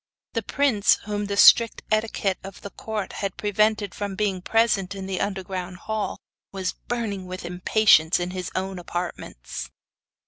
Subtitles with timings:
[0.33, 5.05] The prince, whom the strict etiquette of the court had prevented from being present in
[5.05, 6.17] the underground hall,
[6.51, 9.69] was burning with impatience in his own apartments.